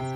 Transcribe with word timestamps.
Hallo 0.00 0.06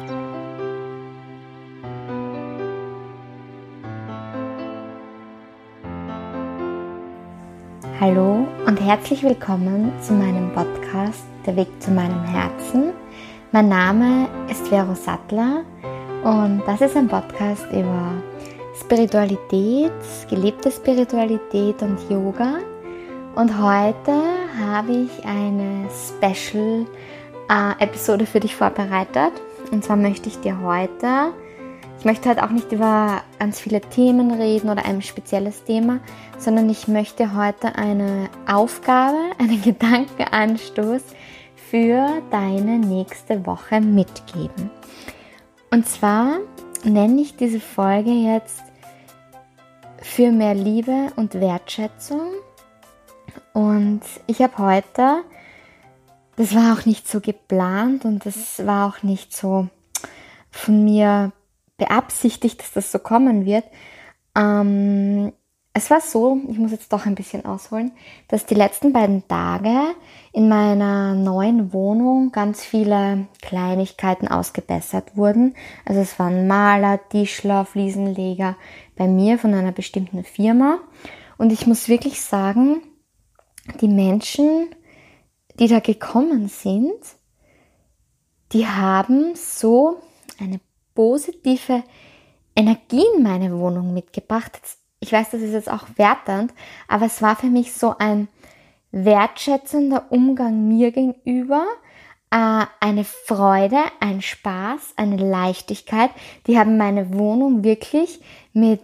und 8.64 8.80
herzlich 8.80 9.24
willkommen 9.24 9.92
zu 10.00 10.12
meinem 10.12 10.54
Podcast 10.54 11.25
Der 11.45 11.57
Weg 11.57 11.66
zu 11.80 11.90
meinem 11.90 12.22
Herzen. 12.22 12.93
Mein 13.50 13.71
Name 13.71 14.29
ist 14.48 14.68
Vero 14.68 14.95
Sattler 14.95 15.64
und 16.22 16.62
das 16.64 16.80
ist 16.80 16.96
ein 16.96 17.08
Podcast 17.08 17.67
über 17.72 18.12
Spiritualität, 18.79 19.90
gelebte 20.30 20.71
Spiritualität 20.71 21.82
und 21.82 21.99
Yoga. 22.08 22.58
Und 23.35 23.61
heute 23.61 24.12
habe 24.61 24.93
ich 24.93 25.26
eine 25.26 25.89
Special-Episode 25.90 28.22
äh, 28.22 28.26
für 28.29 28.39
dich 28.39 28.54
vorbereitet. 28.54 29.32
Und 29.72 29.82
zwar 29.82 29.96
möchte 29.96 30.29
ich 30.29 30.39
dir 30.39 30.61
heute 30.61 31.32
ich 32.03 32.05
möchte 32.05 32.28
halt 32.28 32.42
auch 32.42 32.50
nicht 32.50 32.72
über 32.72 33.22
ganz 33.39 33.61
viele 33.61 33.81
Themen 33.81 34.33
reden 34.33 34.70
oder 34.70 34.84
ein 34.84 35.03
spezielles 35.03 35.62
Thema, 35.62 36.00
sondern 36.36 36.69
ich 36.69 36.89
möchte 36.89 37.36
heute 37.36 37.77
eine 37.77 38.28
Aufgabe, 38.45 39.19
einen 39.39 39.62
Gedankenanstoß 39.62 41.00
für 41.70 42.08
deine 42.33 42.81
nächste 42.81 43.47
Woche 43.47 43.81
mitgeben. 43.81 44.69
Und 45.70 45.86
zwar 45.86 46.39
nenne 46.83 47.23
ich 47.23 47.36
diese 47.36 47.61
Folge 47.61 48.11
jetzt 48.11 48.64
für 49.98 50.33
mehr 50.33 50.55
Liebe 50.55 51.12
und 51.14 51.34
Wertschätzung. 51.34 52.33
Und 53.53 54.00
ich 54.27 54.42
habe 54.42 54.59
heute, 54.59 55.23
das 56.42 56.56
war 56.56 56.77
auch 56.77 56.87
nicht 56.87 57.06
so 57.06 57.20
geplant 57.20 58.05
und 58.05 58.27
das 58.27 58.67
war 58.67 58.89
auch 58.89 59.05
nicht 59.05 59.33
so 59.33 59.69
von 60.51 60.84
mir 60.84 61.31
beabsichtigt, 61.77 62.59
dass 62.59 62.73
das 62.73 62.91
so 62.91 62.99
kommen 62.99 63.47
wird. 63.47 63.65
Ähm, 64.37 65.33
es 65.73 65.89
war 65.89 66.01
so, 66.01 66.41
ich 66.49 66.59
muss 66.59 66.73
jetzt 66.73 66.93
doch 66.93 67.07
ein 67.07 67.15
bisschen 67.15 67.45
ausholen, 67.45 67.93
dass 68.27 68.45
die 68.45 68.57
letzten 68.57 68.93
beiden 68.93 69.29
Tage 69.29 69.95
in 70.33 70.49
meiner 70.49 71.15
neuen 71.15 71.73
Wohnung 71.73 72.33
ganz 72.33 72.65
viele 72.65 73.29
Kleinigkeiten 73.41 74.27
ausgebessert 74.27 75.17
wurden. 75.17 75.55
Also 75.84 76.01
es 76.01 76.19
waren 76.19 76.49
Maler, 76.49 76.99
Tischler, 77.09 77.65
Fliesenleger 77.65 78.56
bei 78.97 79.06
mir 79.06 79.39
von 79.39 79.55
einer 79.55 79.73
bestimmten 79.73 80.25
Firma. 80.25 80.81
Und 81.39 81.53
ich 81.53 81.69
muss 81.69 81.89
wirklich 81.89 82.21
sagen, 82.21 82.83
die 83.81 83.89
Menschen, 83.89 84.75
die 85.58 85.69
da 85.69 85.81
gekommen 85.81 86.48
sind, 86.48 87.00
die 88.53 88.67
haben 88.67 89.34
so 89.34 90.00
eine 90.39 90.61
positive 90.94 91.83
Energie 92.55 93.05
in 93.17 93.22
meine 93.22 93.59
Wohnung 93.59 93.94
mitgebracht. 93.94 94.61
Ich 95.00 95.12
weiß, 95.12 95.31
das 95.31 95.41
ist 95.41 95.53
jetzt 95.53 95.70
auch 95.70 95.86
wertend, 95.97 96.53
aber 96.89 97.06
es 97.06 97.22
war 97.22 97.36
für 97.36 97.47
mich 97.47 97.72
so 97.72 97.97
ein 97.98 98.28
wertschätzender 98.91 100.06
Umgang 100.11 100.69
mir 100.69 100.92
gegenüber, 100.92 101.66
äh, 102.31 102.66
eine 102.81 103.05
Freude, 103.05 103.78
ein 104.00 104.20
Spaß, 104.20 104.94
eine 104.97 105.16
Leichtigkeit. 105.16 106.11
Die 106.47 106.59
haben 106.59 106.77
meine 106.77 107.14
Wohnung 107.14 107.64
wirklich 107.64 108.20
mit 108.53 108.83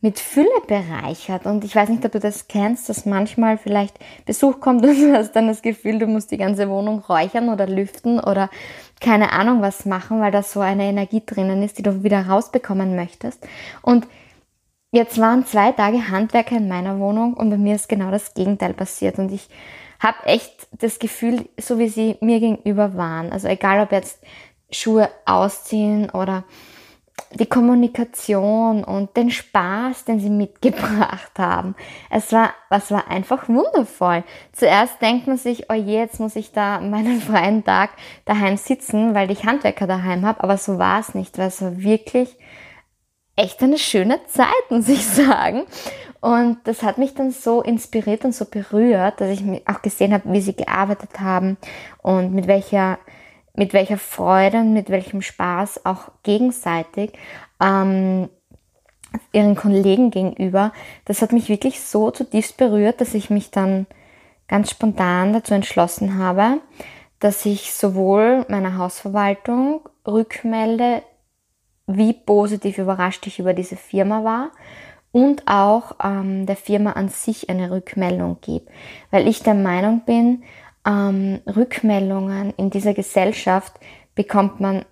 mit 0.00 0.18
Fülle 0.18 0.48
bereichert. 0.66 1.46
Und 1.46 1.64
ich 1.64 1.74
weiß 1.74 1.88
nicht, 1.88 2.04
ob 2.04 2.12
du 2.12 2.20
das 2.20 2.46
kennst, 2.46 2.88
dass 2.88 3.04
manchmal 3.04 3.58
vielleicht 3.58 3.98
Besuch 4.26 4.60
kommt 4.60 4.82
und 4.86 4.96
du 4.96 5.12
hast 5.12 5.32
dann 5.32 5.48
das 5.48 5.62
Gefühl, 5.62 5.98
du 5.98 6.06
musst 6.06 6.30
die 6.30 6.36
ganze 6.36 6.68
Wohnung 6.68 7.00
räuchern 7.00 7.48
oder 7.48 7.66
lüften 7.66 8.20
oder 8.20 8.50
keine 9.00 9.32
Ahnung 9.32 9.62
was 9.62 9.84
machen, 9.84 10.20
weil 10.20 10.32
da 10.32 10.42
so 10.42 10.60
eine 10.60 10.84
Energie 10.84 11.22
drinnen 11.24 11.62
ist, 11.62 11.78
die 11.78 11.82
du 11.82 12.02
wieder 12.02 12.26
rausbekommen 12.26 12.96
möchtest. 12.96 13.46
Und 13.82 14.06
jetzt 14.92 15.20
waren 15.20 15.46
zwei 15.46 15.72
Tage 15.72 16.10
Handwerker 16.10 16.56
in 16.56 16.68
meiner 16.68 16.98
Wohnung 16.98 17.34
und 17.34 17.50
bei 17.50 17.58
mir 17.58 17.74
ist 17.74 17.88
genau 17.88 18.10
das 18.10 18.34
Gegenteil 18.34 18.74
passiert. 18.74 19.18
Und 19.18 19.32
ich 19.32 19.48
habe 20.00 20.26
echt 20.26 20.68
das 20.72 20.98
Gefühl, 20.98 21.48
so 21.58 21.78
wie 21.78 21.88
sie 21.88 22.16
mir 22.20 22.38
gegenüber 22.38 22.96
waren. 22.96 23.32
Also 23.32 23.48
egal 23.48 23.80
ob 23.80 23.92
jetzt 23.92 24.22
Schuhe 24.70 25.08
ausziehen 25.24 26.10
oder 26.10 26.44
die 27.32 27.46
Kommunikation 27.46 28.84
und 28.84 29.16
den 29.16 29.30
Spaß, 29.30 30.04
den 30.04 30.20
sie 30.20 30.30
mitgebracht 30.30 31.32
haben. 31.38 31.74
Es 32.10 32.32
war, 32.32 32.54
es 32.70 32.90
war 32.90 33.08
einfach 33.08 33.48
wundervoll. 33.48 34.24
Zuerst 34.52 35.00
denkt 35.02 35.26
man 35.26 35.36
sich, 35.36 35.70
oh 35.70 35.74
je, 35.74 35.98
jetzt 35.98 36.20
muss 36.20 36.36
ich 36.36 36.52
da 36.52 36.80
meinen 36.80 37.20
freien 37.20 37.64
Tag 37.64 37.90
daheim 38.24 38.56
sitzen, 38.56 39.14
weil 39.14 39.30
ich 39.30 39.44
Handwerker 39.44 39.86
daheim 39.86 40.24
habe, 40.24 40.42
aber 40.42 40.56
so 40.56 40.78
war 40.78 41.00
es 41.00 41.14
nicht, 41.14 41.38
weil 41.38 41.48
es 41.48 41.62
war 41.62 41.78
wirklich 41.78 42.36
echt 43.36 43.62
eine 43.62 43.78
schöne 43.78 44.20
Zeit, 44.26 44.48
muss 44.70 44.88
ich 44.88 45.06
sagen. 45.06 45.64
Und 46.20 46.58
das 46.64 46.82
hat 46.82 46.98
mich 46.98 47.14
dann 47.14 47.30
so 47.30 47.62
inspiriert 47.62 48.24
und 48.24 48.34
so 48.34 48.44
berührt, 48.44 49.20
dass 49.20 49.30
ich 49.30 49.68
auch 49.68 49.82
gesehen 49.82 50.12
habe, 50.12 50.32
wie 50.32 50.40
sie 50.40 50.56
gearbeitet 50.56 51.20
haben 51.20 51.56
und 52.02 52.34
mit 52.34 52.48
welcher 52.48 52.98
mit 53.58 53.72
welcher 53.72 53.98
Freude 53.98 54.58
und 54.58 54.72
mit 54.72 54.88
welchem 54.88 55.20
Spaß 55.20 55.84
auch 55.84 56.12
gegenseitig 56.22 57.12
ähm, 57.60 58.28
ihren 59.32 59.56
Kollegen 59.56 60.10
gegenüber. 60.10 60.72
Das 61.04 61.22
hat 61.22 61.32
mich 61.32 61.48
wirklich 61.48 61.80
so 61.80 62.10
zutiefst 62.10 62.56
berührt, 62.56 63.00
dass 63.00 63.14
ich 63.14 63.30
mich 63.30 63.50
dann 63.50 63.86
ganz 64.46 64.70
spontan 64.70 65.32
dazu 65.32 65.54
entschlossen 65.54 66.18
habe, 66.18 66.60
dass 67.18 67.44
ich 67.44 67.74
sowohl 67.74 68.46
meiner 68.48 68.78
Hausverwaltung 68.78 69.80
rückmelde, 70.06 71.02
wie 71.86 72.12
positiv 72.12 72.78
überrascht 72.78 73.26
ich 73.26 73.38
über 73.38 73.54
diese 73.54 73.76
Firma 73.76 74.24
war 74.24 74.50
und 75.10 75.48
auch 75.48 75.96
ähm, 76.02 76.46
der 76.46 76.56
Firma 76.56 76.92
an 76.92 77.08
sich 77.08 77.50
eine 77.50 77.70
Rückmeldung 77.70 78.38
gebe, 78.40 78.66
weil 79.10 79.26
ich 79.26 79.42
der 79.42 79.54
Meinung 79.54 80.02
bin, 80.04 80.44
ähm, 80.86 81.40
Rückmeldungen 81.46 82.54
in 82.56 82.70
dieser 82.70 82.94
Gesellschaft 82.94 83.74
bekommt 84.14 84.60
man 84.60 84.84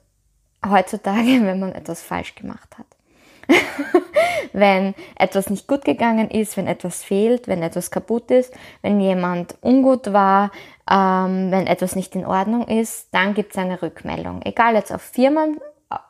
heutzutage, 0.65 1.41
wenn 1.43 1.61
man 1.61 1.73
etwas 1.73 2.03
falsch 2.03 2.35
gemacht 2.35 2.77
hat. 2.79 2.87
wenn 4.53 4.95
etwas 5.17 5.51
nicht 5.51 5.69
gut 5.69 5.85
gegangen 5.85 6.31
ist, 6.31 6.57
wenn 6.57 6.67
etwas 6.67 7.05
fehlt, 7.05 7.47
wenn 7.47 7.63
etwas 7.63 7.91
kaputt 7.91 8.31
ist, 8.31 8.53
wenn 8.83 9.01
jemand 9.01 9.57
ungut 9.61 10.13
war, 10.13 10.51
ähm, 10.91 11.51
wenn 11.51 11.67
etwas 11.67 11.95
nicht 11.95 12.15
in 12.15 12.27
Ordnung 12.27 12.67
ist, 12.67 13.09
dann 13.13 13.35
gibt 13.35 13.53
es 13.53 13.59
eine 13.59 13.83
Rückmeldung. 13.83 14.43
Egal 14.43 14.75
jetzt 14.75 14.93
auf 14.93 15.03
Firmen, 15.03 15.61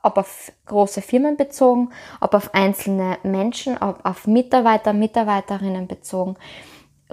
ob 0.03 0.17
auf 0.17 0.53
große 0.67 1.03
Firmen 1.03 1.37
bezogen, 1.37 1.91
ob 2.21 2.35
auf 2.35 2.55
einzelne 2.55 3.19
Menschen, 3.23 3.77
ob 3.79 4.05
auf 4.05 4.27
Mitarbeiter, 4.27 4.93
Mitarbeiterinnen 4.93 5.87
bezogen. 5.87 6.37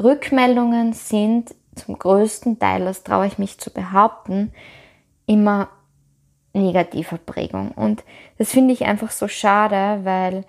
Rückmeldungen 0.01 0.93
sind 0.93 1.53
zum 1.75 1.97
größten 1.97 2.59
Teil, 2.59 2.85
das 2.85 3.03
traue 3.03 3.27
ich 3.27 3.37
mich 3.37 3.59
zu 3.59 3.71
behaupten, 3.71 4.53
immer 5.25 5.69
negativer 6.53 7.17
Prägung. 7.17 7.71
Und 7.71 8.03
das 8.37 8.51
finde 8.51 8.73
ich 8.73 8.85
einfach 8.85 9.11
so 9.11 9.27
schade, 9.27 10.03
weil 10.03 10.45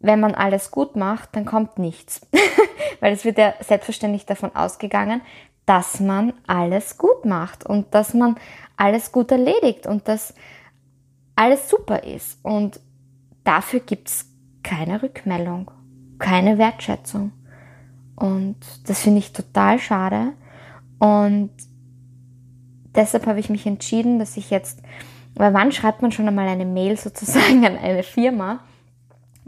wenn 0.00 0.20
man 0.20 0.34
alles 0.34 0.70
gut 0.70 0.96
macht, 0.96 1.36
dann 1.36 1.44
kommt 1.44 1.78
nichts. 1.78 2.26
weil 3.00 3.12
es 3.12 3.24
wird 3.24 3.38
ja 3.38 3.54
selbstverständlich 3.60 4.26
davon 4.26 4.54
ausgegangen, 4.54 5.20
dass 5.66 6.00
man 6.00 6.32
alles 6.46 6.98
gut 6.98 7.24
macht 7.24 7.64
und 7.64 7.94
dass 7.94 8.14
man 8.14 8.36
alles 8.76 9.12
gut 9.12 9.30
erledigt 9.30 9.86
und 9.86 10.08
dass 10.08 10.34
alles 11.36 11.68
super 11.68 12.02
ist. 12.02 12.38
Und 12.42 12.80
dafür 13.44 13.80
gibt 13.80 14.08
es 14.08 14.26
keine 14.62 15.02
Rückmeldung, 15.02 15.70
keine 16.18 16.58
Wertschätzung. 16.58 17.32
Und 18.16 18.56
das 18.86 19.00
finde 19.00 19.20
ich 19.20 19.32
total 19.32 19.78
schade. 19.78 20.32
Und 21.02 21.50
deshalb 22.94 23.26
habe 23.26 23.40
ich 23.40 23.50
mich 23.50 23.66
entschieden, 23.66 24.20
dass 24.20 24.36
ich 24.36 24.50
jetzt, 24.50 24.82
weil 25.34 25.52
wann 25.52 25.72
schreibt 25.72 26.00
man 26.00 26.12
schon 26.12 26.28
einmal 26.28 26.46
eine 26.46 26.64
Mail 26.64 26.96
sozusagen 26.96 27.66
an 27.66 27.76
eine 27.76 28.04
Firma 28.04 28.60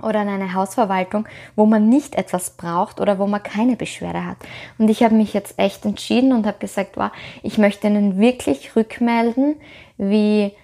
oder 0.03 0.23
an 0.23 0.29
eine 0.29 0.53
Hausverwaltung, 0.53 1.29
wo 1.55 1.65
man 1.65 1.89
nicht 1.89 2.17
etwas 2.17 2.57
braucht 2.57 3.01
oder 3.01 3.21
wo 3.21 3.29
man 3.29 3.41
keine 3.41 3.77
Beschwerde 3.77 4.27
hat. 4.27 4.39
Und 4.79 4.89
ich 4.91 5.05
habe 5.05 5.15
mich 5.15 5.33
jetzt 5.33 5.57
echt 5.57 5.85
entschieden 5.85 6.33
und 6.33 6.45
habe 6.45 6.59
gesagt, 6.59 6.97
wow, 6.97 7.13
ich 7.45 7.57
möchte 7.57 7.87
Ihnen 7.87 8.19
wirklich 8.19 8.75
rückmelden, 8.75 9.55
wie 9.97 10.55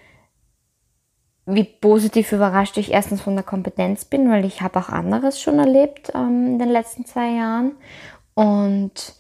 wie 1.47 1.65
positiv 1.65 2.33
überrascht 2.33 2.77
ich 2.79 2.93
erstens 2.93 3.21
von 3.21 3.37
der 3.37 3.45
Kompetenz 3.45 4.05
bin, 4.05 4.29
weil 4.29 4.45
ich 4.45 4.61
habe 4.61 4.79
auch 4.81 4.89
anderes 4.89 5.41
schon 5.41 5.61
erlebt 5.61 6.11
ähm, 6.15 6.47
in 6.47 6.59
den 6.59 6.69
letzten 6.69 7.07
zwei 7.07 7.31
Jahren 7.31 7.77
und 8.35 9.20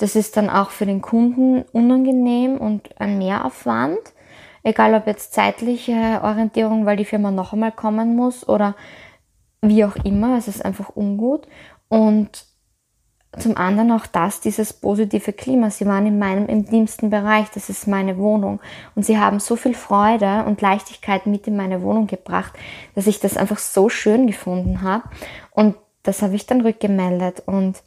das 0.00 0.16
ist 0.16 0.38
dann 0.38 0.48
auch 0.48 0.70
für 0.70 0.86
den 0.86 1.02
Kunden 1.02 1.62
unangenehm 1.72 2.56
und 2.56 2.98
ein 2.98 3.18
Mehraufwand. 3.18 3.98
Egal 4.62 4.94
ob 4.94 5.06
jetzt 5.06 5.34
zeitliche 5.34 6.20
Orientierung, 6.22 6.86
weil 6.86 6.96
die 6.96 7.04
Firma 7.04 7.30
noch 7.30 7.52
einmal 7.52 7.72
kommen 7.72 8.16
muss 8.16 8.48
oder 8.48 8.74
wie 9.60 9.84
auch 9.84 9.96
immer, 9.96 10.38
es 10.38 10.48
ist 10.48 10.64
einfach 10.64 10.96
ungut. 10.96 11.46
Und 11.88 12.46
zum 13.38 13.58
anderen 13.58 13.92
auch 13.92 14.06
das, 14.06 14.40
dieses 14.40 14.72
positive 14.72 15.34
Klima. 15.34 15.70
Sie 15.70 15.84
waren 15.84 16.06
in 16.06 16.18
meinem 16.18 16.46
intimsten 16.46 17.10
Bereich, 17.10 17.50
das 17.50 17.68
ist 17.68 17.86
meine 17.86 18.16
Wohnung. 18.16 18.58
Und 18.94 19.04
sie 19.04 19.18
haben 19.18 19.38
so 19.38 19.54
viel 19.54 19.74
Freude 19.74 20.44
und 20.46 20.62
Leichtigkeit 20.62 21.26
mit 21.26 21.46
in 21.46 21.56
meine 21.56 21.82
Wohnung 21.82 22.06
gebracht, 22.06 22.54
dass 22.94 23.06
ich 23.06 23.20
das 23.20 23.36
einfach 23.36 23.58
so 23.58 23.90
schön 23.90 24.26
gefunden 24.26 24.80
habe. 24.80 25.04
Und 25.50 25.76
das 26.02 26.22
habe 26.22 26.34
ich 26.34 26.46
dann 26.46 26.62
rückgemeldet. 26.62 27.42
Und 27.44 27.82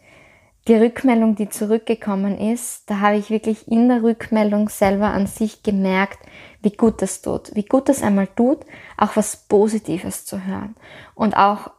die 0.68 0.75
Rückmeldung, 0.75 1.36
die 1.36 1.50
zurückgekommen 1.50 2.38
ist, 2.38 2.89
da 2.89 3.00
habe 3.00 3.18
ich 3.18 3.30
wirklich 3.30 3.68
in 3.68 3.89
der 3.89 4.01
Rückmeldung 4.01 4.69
selber 4.69 5.07
an 5.07 5.27
sich 5.27 5.62
gemerkt, 5.62 6.19
wie 6.62 6.71
gut 6.71 7.01
das 7.01 7.21
tut, 7.21 7.54
wie 7.56 7.65
gut 7.65 7.89
das 7.89 8.01
einmal 8.01 8.27
tut, 8.27 8.60
auch 8.98 9.15
was 9.15 9.36
Positives 9.36 10.25
zu 10.25 10.45
hören. 10.45 10.75
Und 11.15 11.36
auch 11.36 11.71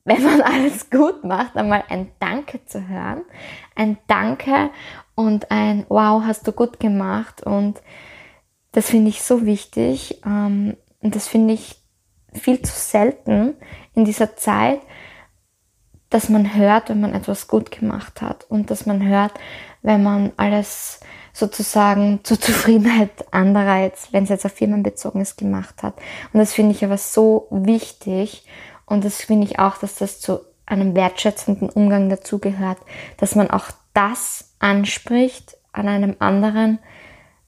wenn 0.04 0.22
man 0.22 0.40
alles 0.40 0.88
gut 0.88 1.24
macht, 1.24 1.56
einmal 1.56 1.84
ein 1.88 2.10
Danke 2.20 2.64
zu 2.64 2.88
hören, 2.88 3.22
ein 3.76 3.98
Danke 4.06 4.70
und 5.14 5.50
ein 5.50 5.84
Wow, 5.88 6.22
hast 6.24 6.46
du 6.46 6.52
gut 6.52 6.80
gemacht. 6.80 7.42
Und 7.42 7.82
das 8.72 8.88
finde 8.88 9.10
ich 9.10 9.22
so 9.22 9.44
wichtig. 9.44 10.20
Ähm, 10.24 10.76
und 11.00 11.14
das 11.14 11.28
finde 11.28 11.54
ich 11.54 11.76
viel 12.32 12.62
zu 12.62 12.72
selten 12.72 13.54
in 13.94 14.04
dieser 14.04 14.36
Zeit, 14.36 14.80
dass 16.10 16.28
man 16.28 16.54
hört, 16.54 16.90
wenn 16.90 17.00
man 17.00 17.14
etwas 17.14 17.48
gut 17.48 17.70
gemacht 17.70 18.20
hat 18.20 18.44
und 18.48 18.70
dass 18.70 18.86
man 18.86 19.06
hört, 19.06 19.32
wenn 19.82 20.02
man 20.02 20.32
alles 20.36 21.00
sozusagen 21.32 22.20
zur 22.24 22.40
Zufriedenheit 22.40 23.32
anderer 23.32 23.82
jetzt, 23.82 24.12
wenn 24.12 24.24
es 24.24 24.30
jetzt 24.30 24.44
auf 24.44 24.52
Firmen 24.52 24.82
bezogen 24.82 25.20
ist, 25.20 25.38
gemacht 25.38 25.82
hat. 25.82 25.94
Und 26.32 26.40
das 26.40 26.52
finde 26.52 26.72
ich 26.72 26.84
aber 26.84 26.98
so 26.98 27.46
wichtig 27.50 28.44
und 28.86 29.04
das 29.04 29.22
finde 29.22 29.46
ich 29.46 29.58
auch, 29.58 29.78
dass 29.78 29.94
das 29.94 30.20
zu 30.20 30.40
einem 30.66 30.94
wertschätzenden 30.94 31.68
Umgang 31.70 32.08
dazugehört, 32.10 32.78
dass 33.16 33.34
man 33.34 33.50
auch 33.50 33.66
das 33.94 34.52
anspricht 34.58 35.56
an 35.72 35.88
einem 35.88 36.16
anderen, 36.18 36.78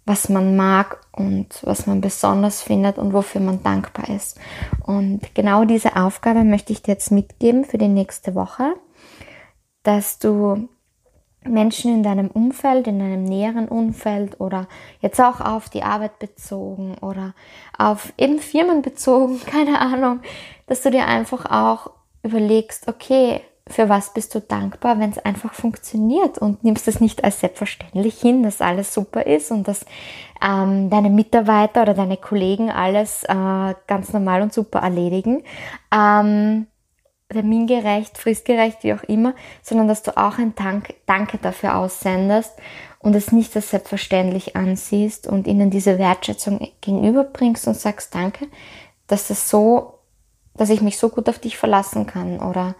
was 0.04 0.28
man 0.28 0.56
mag 0.56 1.00
und 1.12 1.46
was 1.62 1.86
man 1.86 2.00
besonders 2.00 2.62
findet 2.62 2.98
und 2.98 3.12
wofür 3.12 3.40
man 3.40 3.62
dankbar 3.62 4.08
ist. 4.08 4.38
Und 4.84 5.34
genau 5.34 5.64
diese 5.64 5.96
Aufgabe 5.96 6.44
möchte 6.44 6.72
ich 6.72 6.82
dir 6.82 6.92
jetzt 6.92 7.12
mitgeben 7.12 7.64
für 7.64 7.78
die 7.78 7.88
nächste 7.88 8.34
Woche, 8.34 8.74
dass 9.84 10.18
du 10.18 10.68
Menschen 11.44 11.92
in 11.92 12.02
deinem 12.02 12.28
Umfeld, 12.28 12.86
in 12.86 12.98
deinem 12.98 13.24
näheren 13.24 13.68
Umfeld 13.68 14.40
oder 14.40 14.68
jetzt 15.00 15.20
auch 15.20 15.40
auf 15.40 15.68
die 15.68 15.82
Arbeit 15.82 16.18
bezogen 16.18 16.96
oder 17.00 17.34
auf 17.76 18.12
eben 18.16 18.38
Firmen 18.38 18.82
bezogen, 18.82 19.40
keine 19.46 19.80
Ahnung, 19.80 20.20
dass 20.66 20.82
du 20.82 20.90
dir 20.90 21.06
einfach 21.06 21.46
auch 21.46 21.90
überlegst, 22.22 22.88
okay, 22.88 23.40
für 23.68 23.88
was 23.88 24.12
bist 24.12 24.34
du 24.34 24.40
dankbar, 24.40 24.98
wenn 24.98 25.10
es 25.10 25.18
einfach 25.18 25.54
funktioniert 25.54 26.38
und 26.38 26.64
nimmst 26.64 26.88
es 26.88 27.00
nicht 27.00 27.22
als 27.24 27.40
selbstverständlich 27.40 28.20
hin, 28.20 28.42
dass 28.42 28.60
alles 28.60 28.92
super 28.92 29.26
ist 29.26 29.50
und 29.50 29.68
dass 29.68 29.86
ähm, 30.44 30.90
deine 30.90 31.10
Mitarbeiter 31.10 31.82
oder 31.82 31.94
deine 31.94 32.16
Kollegen 32.16 32.70
alles 32.70 33.22
äh, 33.24 33.74
ganz 33.86 34.12
normal 34.12 34.42
und 34.42 34.52
super 34.52 34.80
erledigen. 34.80 35.44
Ähm, 35.94 36.66
termingerecht, 37.28 38.18
fristgerecht, 38.18 38.82
wie 38.82 38.94
auch 38.94 39.02
immer, 39.04 39.34
sondern 39.62 39.88
dass 39.88 40.02
du 40.02 40.16
auch 40.16 40.38
ein 40.38 40.54
Dank, 40.54 40.94
Danke 41.06 41.38
dafür 41.38 41.76
aussendest 41.76 42.52
und 42.98 43.14
es 43.14 43.32
nicht 43.32 43.54
als 43.56 43.70
selbstverständlich 43.70 44.54
ansiehst 44.54 45.26
und 45.26 45.46
ihnen 45.46 45.70
diese 45.70 45.98
Wertschätzung 45.98 46.68
gegenüberbringst 46.80 47.66
und 47.68 47.74
sagst 47.74 48.14
Danke, 48.14 48.48
dass 49.06 49.28
das 49.28 49.48
so, 49.48 49.98
dass 50.54 50.68
ich 50.68 50.82
mich 50.82 50.98
so 50.98 51.08
gut 51.08 51.28
auf 51.28 51.38
dich 51.38 51.56
verlassen 51.56 52.06
kann 52.06 52.40
oder 52.40 52.74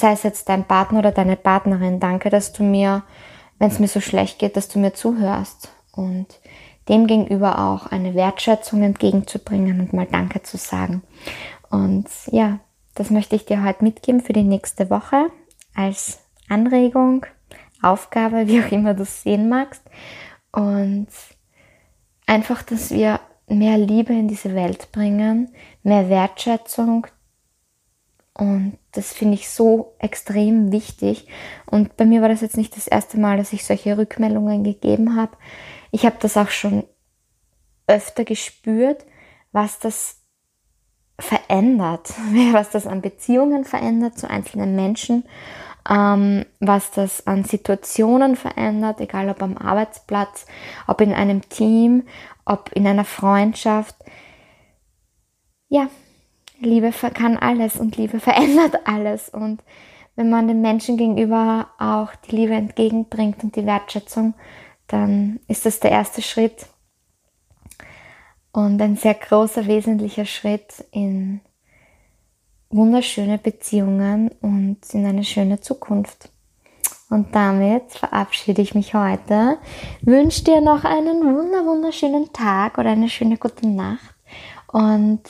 sei 0.00 0.12
es 0.12 0.22
jetzt 0.22 0.48
dein 0.48 0.64
Partner 0.64 1.00
oder 1.00 1.12
deine 1.12 1.36
Partnerin, 1.36 2.00
danke, 2.00 2.30
dass 2.30 2.52
du 2.52 2.62
mir, 2.62 3.02
wenn 3.58 3.70
es 3.70 3.78
mir 3.78 3.88
so 3.88 4.00
schlecht 4.00 4.38
geht, 4.38 4.56
dass 4.56 4.68
du 4.68 4.78
mir 4.78 4.94
zuhörst 4.94 5.70
und 5.92 6.26
dem 6.88 7.06
gegenüber 7.06 7.58
auch 7.58 7.86
eine 7.86 8.14
Wertschätzung 8.14 8.82
entgegenzubringen 8.82 9.80
und 9.80 9.92
mal 9.92 10.06
Danke 10.06 10.42
zu 10.42 10.56
sagen. 10.56 11.02
Und 11.70 12.06
ja, 12.30 12.60
das 12.94 13.10
möchte 13.10 13.36
ich 13.36 13.44
dir 13.44 13.64
heute 13.64 13.84
mitgeben 13.84 14.20
für 14.20 14.32
die 14.32 14.44
nächste 14.44 14.88
Woche 14.88 15.26
als 15.74 16.20
Anregung, 16.48 17.26
Aufgabe, 17.82 18.46
wie 18.46 18.62
auch 18.62 18.70
immer 18.70 18.94
du 18.94 19.02
es 19.02 19.22
sehen 19.22 19.48
magst. 19.48 19.82
Und 20.52 21.08
einfach, 22.26 22.62
dass 22.62 22.90
wir 22.90 23.20
mehr 23.48 23.78
Liebe 23.78 24.12
in 24.12 24.28
diese 24.28 24.54
Welt 24.54 24.90
bringen, 24.92 25.50
mehr 25.82 26.08
Wertschätzung. 26.08 27.06
Und 28.36 28.76
das 28.92 29.14
finde 29.14 29.34
ich 29.34 29.48
so 29.48 29.94
extrem 29.98 30.70
wichtig. 30.70 31.26
Und 31.64 31.96
bei 31.96 32.04
mir 32.04 32.20
war 32.20 32.28
das 32.28 32.42
jetzt 32.42 32.58
nicht 32.58 32.76
das 32.76 32.86
erste 32.86 33.18
Mal, 33.18 33.38
dass 33.38 33.54
ich 33.54 33.64
solche 33.64 33.96
Rückmeldungen 33.96 34.62
gegeben 34.62 35.16
habe. 35.16 35.32
Ich 35.90 36.04
habe 36.04 36.16
das 36.20 36.36
auch 36.36 36.50
schon 36.50 36.84
öfter 37.86 38.24
gespürt, 38.24 39.06
was 39.52 39.78
das 39.78 40.20
verändert, 41.18 42.12
was 42.52 42.68
das 42.68 42.86
an 42.86 43.00
Beziehungen 43.00 43.64
verändert 43.64 44.18
zu 44.18 44.28
einzelnen 44.28 44.76
Menschen, 44.76 45.24
ähm, 45.88 46.44
was 46.60 46.90
das 46.90 47.26
an 47.26 47.44
Situationen 47.44 48.36
verändert, 48.36 49.00
egal 49.00 49.30
ob 49.30 49.42
am 49.42 49.56
Arbeitsplatz, 49.56 50.44
ob 50.86 51.00
in 51.00 51.14
einem 51.14 51.48
Team, 51.48 52.02
ob 52.44 52.70
in 52.74 52.86
einer 52.86 53.06
Freundschaft. 53.06 53.96
Ja, 55.68 55.88
Liebe 56.60 56.90
kann 56.90 57.36
alles 57.36 57.76
und 57.76 57.96
Liebe 57.96 58.20
verändert 58.20 58.86
alles 58.86 59.28
und 59.28 59.62
wenn 60.16 60.30
man 60.30 60.48
den 60.48 60.62
Menschen 60.62 60.96
gegenüber 60.96 61.68
auch 61.78 62.14
die 62.14 62.36
Liebe 62.36 62.54
entgegenbringt 62.54 63.44
und 63.44 63.54
die 63.54 63.66
Wertschätzung, 63.66 64.34
dann 64.86 65.40
ist 65.46 65.66
das 65.66 65.78
der 65.78 65.90
erste 65.90 66.22
Schritt 66.22 66.66
und 68.52 68.80
ein 68.80 68.96
sehr 68.96 69.14
großer, 69.14 69.66
wesentlicher 69.66 70.24
Schritt 70.24 70.86
in 70.90 71.42
wunderschöne 72.70 73.36
Beziehungen 73.36 74.30
und 74.40 74.78
in 74.92 75.04
eine 75.04 75.24
schöne 75.24 75.60
Zukunft. 75.60 76.30
Und 77.10 77.34
damit 77.34 77.92
verabschiede 77.92 78.62
ich 78.62 78.74
mich 78.74 78.94
heute, 78.94 79.58
wünsche 80.00 80.44
dir 80.44 80.60
noch 80.60 80.84
einen 80.84 81.22
wunder 81.22 81.64
wunderschönen 81.66 82.32
Tag 82.32 82.78
oder 82.78 82.90
eine 82.90 83.08
schöne 83.08 83.36
gute 83.36 83.68
Nacht 83.68 84.14
und 84.72 85.20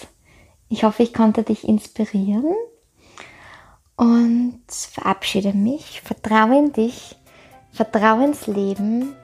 ich 0.68 0.84
hoffe, 0.84 1.02
ich 1.02 1.14
konnte 1.14 1.42
dich 1.42 1.66
inspirieren 1.66 2.54
und 3.96 4.60
verabschiede 4.68 5.52
mich, 5.52 6.00
vertraue 6.02 6.58
in 6.58 6.72
dich, 6.72 7.16
vertraue 7.72 8.24
ins 8.24 8.46
Leben 8.46 9.14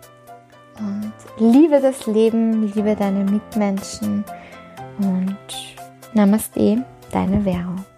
und 0.78 1.12
liebe 1.38 1.80
das 1.80 2.06
Leben, 2.06 2.72
liebe 2.72 2.96
deine 2.96 3.24
Mitmenschen 3.24 4.24
und 4.98 5.36
Namaste, 6.14 6.84
deine 7.10 7.42
Vero. 7.42 7.91